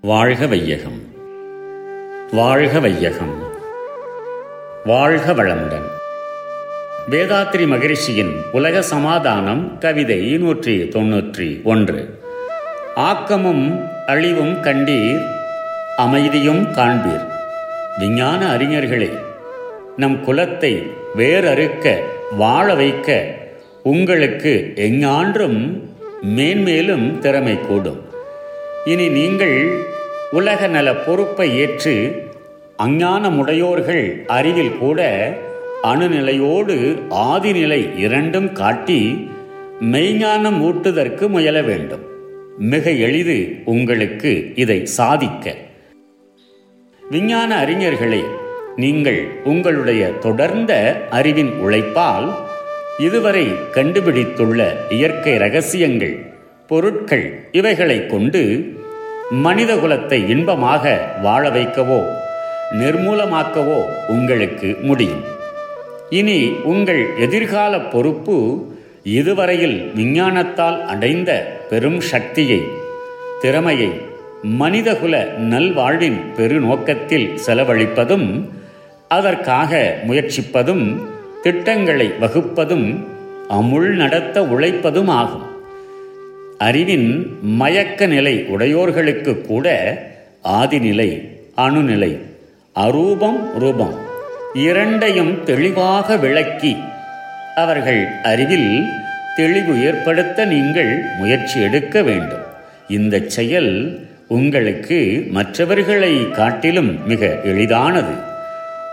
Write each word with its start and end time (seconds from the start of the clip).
வாழ்க 0.00 0.46
வையகம். 0.46 1.00
வாழ்க 2.32 2.80
வையகம். 2.80 3.42
வாழ்க 4.84 5.32
வளமுடன். 5.32 5.86
வேதாத்ரி 7.10 7.66
மகரிஷியின் 7.66 8.32
உலக 8.52 8.82
சமாதானம் 8.82 9.78
கவிதை 9.78 10.20
நூற்றி 10.36 10.82
தொன்னூற்றி 10.82 11.62
ஒன்று. 11.62 12.20
ஆக்கமும் 12.94 13.88
அழிவும் 14.06 14.62
கண்டீர் 14.62 15.26
அமைதியும் 15.96 16.64
காண்பீர். 16.64 17.26
விஞ்ஞான 17.98 18.56
அறிஞர்களே 18.56 19.18
நம் 19.96 20.24
குலத்தை 20.24 20.90
வேறறுக்க 21.16 21.98
வாழ 22.36 22.74
வைக்க 22.74 23.34
உங்களுக்கு 23.82 24.72
எஞ்ஞான்றும் 24.74 25.80
மேன்மேலும் 26.22 27.18
திறமை 27.18 27.60
கூடும். 27.60 28.14
இனி 28.90 29.08
நீங்கள் 29.08 29.54
உலக 30.30 30.66
நல 30.66 30.94
பொறுப்பை 30.94 31.46
ஏற்று 31.58 31.94
அஞ்ஞானமுடையோர்கள் 32.82 34.26
அறிவில் 34.26 34.78
கூட 34.78 35.00
அணுநிலையோடு 35.82 36.76
ஆதிநிலை 37.10 37.98
இரண்டும் 37.98 38.52
காட்டி 38.52 39.28
மெய்ஞானம் 39.80 40.58
ஊட்டுதற்கு 40.60 41.28
முயல 41.28 41.62
வேண்டும். 41.62 42.04
மிக 42.58 42.90
எளிது 42.90 43.38
உங்களுக்கு 43.64 44.52
இதை 44.54 44.86
சாதிக்க. 44.86 45.54
விஞ்ஞான 47.10 47.64
அறிஞர்களே 47.64 48.22
நீங்கள் 48.76 49.20
உங்களுடைய 49.44 50.06
தொடர்ந்த 50.08 50.72
அறிவின் 51.10 51.52
உழைப்பால் 51.52 52.30
இதுவரை 52.98 53.46
கண்டுபிடித்துள்ள 53.74 54.60
இயற்கை 54.90 55.36
ரகசியங்கள் 55.36 56.34
பொருட்கள் 56.68 57.48
இவைகளை 57.52 58.06
கொண்டு 58.06 58.40
மனித 59.30 59.74
குலத்தை 59.74 60.28
இன்பமாக 60.28 61.06
வாழ 61.22 61.50
வைக்கவோ 61.50 62.06
நிர்மூலமாக்கவோ 62.72 63.84
உங்களுக்கு 64.08 64.76
முடியும். 64.82 65.24
இனி 66.10 66.48
உங்கள் 66.48 67.08
எதிர்கால 67.18 67.80
பொறுப்பு 67.80 68.66
இதுவரையில் 69.04 69.92
விஞ்ஞானத்தால் 69.96 70.84
அடைந்த 70.84 71.58
பெரும் 71.70 72.00
சக்தியை 72.00 72.62
திறமையை 73.40 74.00
மனிதகுல 74.42 75.24
நல்வாழ்வின் 75.24 76.20
பெருநோக்கத்தில் 76.36 77.38
செலவழிப்பதும் 77.46 78.48
அதற்காக 79.08 79.96
முயற்சிப்பதும் 80.06 80.96
திட்டங்களை 81.42 82.12
வகுப்பதும் 82.20 83.04
அமுள் 83.48 83.94
நடத்த 83.94 84.42
உழைப்பதும் 84.42 85.08
ஆகும். 85.08 85.55
அறிவின் 86.58 87.38
மயக்க 87.42 88.06
நிலை 88.06 88.44
உடையோர்களுக்கு 88.44 89.40
கூட 89.40 89.66
ஆதிநிலை 90.44 91.28
அணுநிலை 91.56 92.18
அரூபம் 92.74 93.58
ரூபம் 93.58 93.94
இரண்டையும் 94.54 95.44
தெளிவாக 95.44 96.16
விளக்கி 96.16 96.76
அவர்கள் 97.54 98.06
அறிவில் 98.22 98.84
தெளிவு 99.36 99.84
ஏற்படுத்த 99.84 100.44
நீங்கள் 100.44 101.02
முயற்சி 101.18 101.62
எடுக்க 101.62 102.02
வேண்டும். 102.02 102.44
இந்த 102.88 103.22
செயல் 103.26 104.00
உங்களுக்கு 104.28 105.26
மற்றவர்களை 105.30 106.30
காட்டிலும் 106.30 107.06
மிக 107.06 107.38
எளிதானது. 107.44 108.14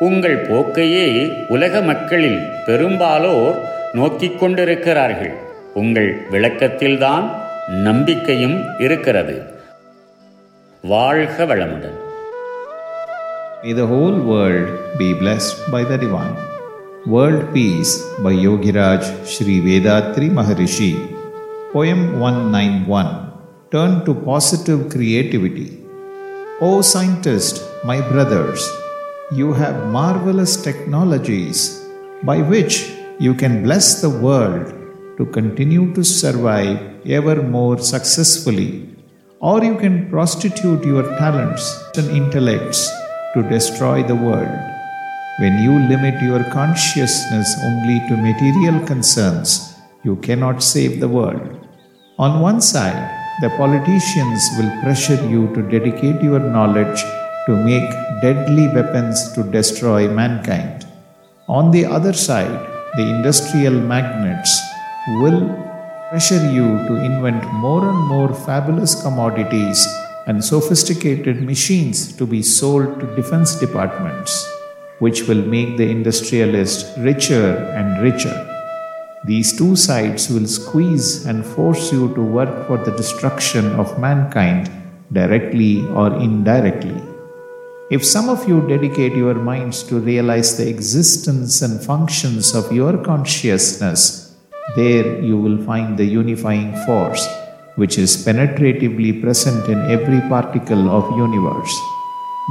உங்கள் 0.00 0.46
போக்கையே 0.46 1.32
உலக 1.48 1.80
மக்களில் 1.80 2.40
பெரும்பாலோர் 2.66 3.54
நோக்கிக் 3.92 4.38
கொண்டிருக்கிறார்கள். 4.38 5.32
உங்கள் 5.74 6.26
விளக்கத்தில்தான் 6.30 7.41
நம்பிக்கையும் 7.68 8.78
இருக்கிறது 8.78 9.36
வாழ்க 10.82 11.44
வளமுடன் 11.44 11.98
May 13.64 13.72
the 13.72 13.86
whole 13.86 14.18
world 14.30 14.98
be 14.98 15.14
blessed 15.14 15.70
by 15.70 15.84
the 15.84 15.96
divine. 15.96 16.34
World 17.06 17.54
Peace 17.54 17.92
by 18.24 18.32
Yogiraj 18.32 19.02
Sri 19.24 19.60
Vethathiri 19.66 20.28
Maharishi. 20.38 20.90
Poem 21.72 22.18
191 22.18 23.30
Turn 23.70 24.04
to 24.06 24.14
Positive 24.14 24.90
Creativity. 24.90 25.78
O 26.60 26.82
scientist, 26.82 27.62
my 27.84 28.00
brothers, 28.00 28.68
you 29.30 29.52
have 29.52 29.88
marvelous 29.90 30.56
technologies 30.56 31.80
by 32.24 32.38
which 32.42 32.92
you 33.20 33.34
can 33.34 33.62
bless 33.62 34.00
the 34.00 34.10
world 34.10 34.81
to 35.16 35.26
continue 35.26 35.92
to 35.94 36.02
survive 36.02 36.78
ever 37.06 37.42
more 37.42 37.78
successfully, 37.78 38.88
or 39.40 39.62
you 39.62 39.76
can 39.76 40.08
prostitute 40.10 40.84
your 40.84 41.02
talents 41.18 41.64
and 41.96 42.10
intellects 42.10 42.90
to 43.34 43.42
destroy 43.42 44.02
the 44.02 44.14
world. 44.14 44.58
When 45.40 45.62
you 45.64 45.72
limit 45.88 46.22
your 46.22 46.44
consciousness 46.52 47.56
only 47.64 47.98
to 48.08 48.16
material 48.16 48.84
concerns, 48.86 49.74
you 50.04 50.16
cannot 50.16 50.62
save 50.62 51.00
the 51.00 51.08
world. 51.08 51.66
On 52.18 52.40
one 52.40 52.60
side, 52.60 53.02
the 53.40 53.50
politicians 53.50 54.42
will 54.58 54.70
pressure 54.82 55.20
you 55.28 55.52
to 55.54 55.62
dedicate 55.62 56.20
your 56.22 56.38
knowledge 56.38 57.02
to 57.46 57.56
make 57.56 57.90
deadly 58.20 58.68
weapons 58.68 59.32
to 59.32 59.42
destroy 59.42 60.08
mankind. 60.08 60.86
On 61.48 61.70
the 61.70 61.84
other 61.84 62.12
side, 62.12 62.68
the 62.96 63.08
industrial 63.08 63.72
magnates 63.72 64.52
will 65.08 65.40
pressure 66.10 66.48
you 66.52 66.78
to 66.86 66.94
invent 67.02 67.42
more 67.54 67.88
and 67.88 67.98
more 68.06 68.32
fabulous 68.32 69.00
commodities 69.02 69.84
and 70.26 70.44
sophisticated 70.44 71.42
machines 71.42 72.12
to 72.12 72.24
be 72.24 72.40
sold 72.40 73.00
to 73.00 73.16
defense 73.16 73.56
departments, 73.56 74.48
which 75.00 75.26
will 75.26 75.42
make 75.42 75.76
the 75.76 75.90
industrialist 75.90 76.96
richer 76.98 77.56
and 77.76 78.00
richer. 78.00 78.36
These 79.24 79.56
two 79.58 79.74
sides 79.74 80.28
will 80.30 80.46
squeeze 80.46 81.26
and 81.26 81.44
force 81.44 81.92
you 81.92 82.14
to 82.14 82.22
work 82.22 82.68
for 82.68 82.78
the 82.78 82.96
destruction 82.96 83.66
of 83.72 83.98
mankind 83.98 84.70
directly 85.12 85.84
or 85.88 86.14
indirectly. 86.14 87.02
If 87.90 88.04
some 88.06 88.28
of 88.28 88.48
you 88.48 88.66
dedicate 88.68 89.16
your 89.16 89.34
minds 89.34 89.82
to 89.84 89.98
realize 89.98 90.56
the 90.56 90.68
existence 90.68 91.60
and 91.60 91.84
functions 91.84 92.54
of 92.54 92.72
your 92.72 92.96
consciousness, 93.02 94.21
there 94.76 95.20
you 95.20 95.36
will 95.36 95.62
find 95.64 95.98
the 95.98 96.04
unifying 96.04 96.74
force 96.86 97.26
which 97.76 97.96
is 97.98 98.24
penetratively 98.24 99.20
present 99.22 99.68
in 99.68 99.78
every 99.90 100.20
particle 100.28 100.90
of 100.90 101.16
universe. 101.16 101.74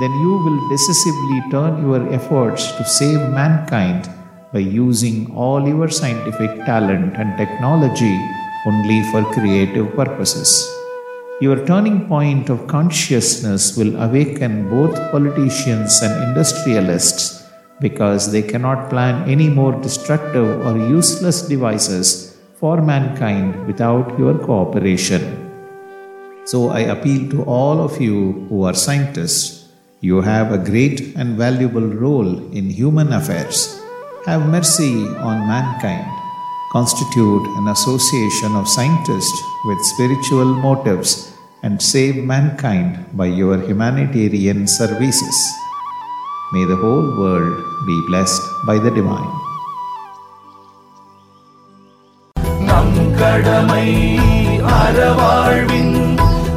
Then 0.00 0.12
you 0.20 0.32
will 0.44 0.68
decisively 0.70 1.40
turn 1.50 1.82
your 1.82 2.12
efforts 2.12 2.72
to 2.72 2.84
save 2.84 3.20
mankind 3.30 4.08
by 4.52 4.60
using 4.60 5.34
all 5.34 5.66
your 5.66 5.88
scientific 5.88 6.64
talent 6.64 7.16
and 7.16 7.36
technology 7.36 8.16
only 8.66 9.02
for 9.10 9.24
creative 9.34 9.94
purposes. 9.94 10.50
Your 11.40 11.64
turning 11.66 12.06
point 12.06 12.50
of 12.50 12.66
consciousness 12.66 13.76
will 13.76 13.96
awaken 14.00 14.68
both 14.70 14.94
politicians 15.10 16.00
and 16.02 16.28
industrialists 16.28 17.39
because 17.80 18.30
they 18.30 18.42
cannot 18.42 18.90
plan 18.90 19.28
any 19.28 19.48
more 19.48 19.72
destructive 19.80 20.48
or 20.66 20.76
useless 20.76 21.42
devices 21.42 22.36
for 22.58 22.82
mankind 22.82 23.66
without 23.66 24.18
your 24.18 24.38
cooperation. 24.38 25.22
So 26.44 26.68
I 26.68 26.80
appeal 26.80 27.30
to 27.30 27.42
all 27.44 27.80
of 27.80 28.00
you 28.00 28.46
who 28.48 28.64
are 28.64 28.74
scientists. 28.74 29.68
You 30.00 30.20
have 30.20 30.52
a 30.52 30.58
great 30.58 31.16
and 31.16 31.36
valuable 31.36 31.86
role 31.86 32.36
in 32.52 32.68
human 32.68 33.12
affairs. 33.12 33.80
Have 34.26 34.48
mercy 34.48 35.06
on 35.28 35.46
mankind. 35.48 36.06
Constitute 36.72 37.46
an 37.58 37.68
association 37.68 38.54
of 38.56 38.68
scientists 38.68 39.42
with 39.64 39.80
spiritual 39.92 40.44
motives 40.44 41.34
and 41.62 41.80
save 41.80 42.24
mankind 42.24 43.06
by 43.16 43.26
your 43.26 43.58
humanitarian 43.58 44.66
services. 44.66 45.36
May 46.52 46.64
the 46.64 46.76
whole 46.76 47.08
world 47.16 47.56
be 47.86 47.96
blessed 48.02 48.42
by 48.66 48.78
the 48.78 48.90
divine. 48.90 49.30
நம் 52.60 52.98
கடமை 53.18 53.86
அறவாழ்வின் 54.74 55.96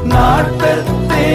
நாட்டத்தே 0.05 1.29